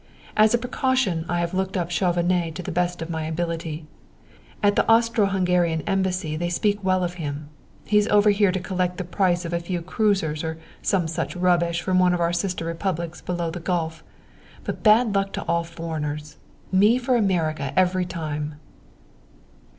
As 0.35 0.55
a 0.55 0.57
precaution 0.57 1.25
I 1.29 1.41
have 1.41 1.53
looked 1.53 1.77
up 1.77 1.91
Chauvenet 1.91 2.55
to 2.55 2.63
the 2.63 2.71
best 2.71 3.03
of 3.03 3.11
my 3.11 3.25
ability. 3.25 3.85
At 4.63 4.75
the 4.75 4.83
Austro 4.91 5.27
Hungarian 5.27 5.81
Embassy 5.81 6.35
they 6.35 6.49
speak 6.49 6.83
well 6.83 7.03
of 7.03 7.13
him. 7.21 7.49
He's 7.85 8.07
over 8.07 8.31
here 8.31 8.51
to 8.51 8.59
collect 8.59 8.97
the 8.97 9.03
price 9.03 9.45
of 9.45 9.53
a 9.53 9.59
few 9.59 9.83
cruisers 9.83 10.43
or 10.43 10.57
some 10.81 11.07
such 11.07 11.35
rubbish 11.35 11.83
from 11.83 11.99
one 11.99 12.15
of 12.15 12.19
our 12.19 12.33
sister 12.33 12.65
republics 12.65 13.21
below 13.21 13.51
the 13.51 13.59
Gulf. 13.59 14.03
But 14.63 14.81
bad 14.81 15.13
luck 15.13 15.33
to 15.33 15.43
all 15.43 15.63
foreigners! 15.63 16.37
Me 16.71 16.97
for 16.97 17.15
America 17.15 17.71
every 17.77 18.05
time!" 18.07 18.55